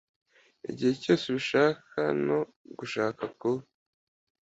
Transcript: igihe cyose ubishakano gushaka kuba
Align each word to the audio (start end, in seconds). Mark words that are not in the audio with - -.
igihe 0.69 0.93
cyose 1.01 1.23
ubishakano 1.27 2.37
gushaka 2.79 3.23
kuba 3.39 3.61